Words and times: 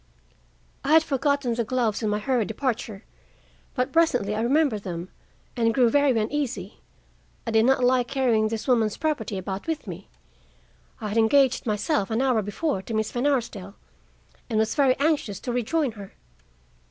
"I 0.83 0.93
had 0.93 1.03
forgotten 1.03 1.53
the 1.53 1.63
gloves 1.63 2.01
in 2.01 2.09
my 2.09 2.17
hurried 2.17 2.47
departure; 2.47 3.03
but 3.75 3.91
presently 3.91 4.33
I 4.33 4.41
remembered 4.41 4.81
them, 4.81 5.09
and 5.55 5.75
grew 5.75 5.91
very 5.91 6.09
uneasy. 6.19 6.79
I 7.45 7.51
did 7.51 7.65
not 7.65 7.83
like 7.83 8.07
carrying 8.07 8.47
this 8.47 8.67
woman's 8.67 8.97
property 8.97 9.37
about 9.37 9.67
with 9.67 9.85
me. 9.85 10.09
I 10.99 11.09
had 11.09 11.17
engaged 11.19 11.67
myself, 11.67 12.09
an 12.09 12.19
hour 12.19 12.41
before, 12.41 12.81
to 12.81 12.95
Miss 12.95 13.11
Van 13.11 13.27
Arsdale, 13.27 13.75
and 14.49 14.57
was 14.57 14.73
very 14.73 14.95
anxious 14.97 15.39
to 15.41 15.53
rejoin 15.53 15.91
her. 15.91 16.13